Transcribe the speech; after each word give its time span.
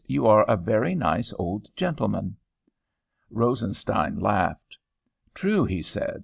'You 0.07 0.25
are 0.25 0.45
a 0.49 0.57
very 0.57 0.95
nice 0.95 1.31
old 1.37 1.69
gentleman.' 1.75 2.35
"Rosenstein 3.29 4.17
laughed. 4.19 4.75
'True,' 5.35 5.65
he 5.65 5.83
said. 5.83 6.19